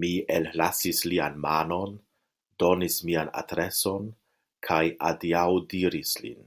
[0.00, 0.08] Mi
[0.38, 1.94] ellasis lian manon,
[2.64, 4.12] donis mian adreson
[4.70, 6.46] kaj adiaŭdiris lin.